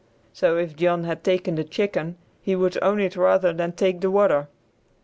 So 0.33 0.57
if 0.57 0.75
John 0.75 1.03
had 1.03 1.23
taken 1.23 1.53
the 1.53 1.63
chicken 1.63 2.17
he 2.41 2.55
would 2.55 2.75
own 2.81 2.99
it 2.99 3.15
rather 3.15 3.53
than 3.53 3.73
take 3.73 4.01
the 4.01 4.09
water. 4.09 4.47